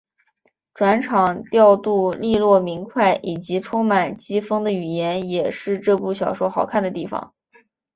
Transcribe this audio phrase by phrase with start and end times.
[0.73, 7.35] 转场调度俐落明快以及充满机锋的语言也是这部小说好看的地方。